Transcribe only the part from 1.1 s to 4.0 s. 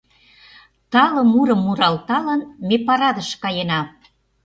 мурым муралталын, ме парадыш каена.